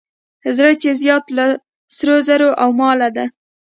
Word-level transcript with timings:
زړه 0.57 0.73
چې 0.81 0.89
زیات 1.01 1.25
له 1.37 1.45
سرو 1.97 2.17
زرو 2.27 2.49
او 2.61 2.69
ماله 2.79 3.09
دی. 3.15 3.25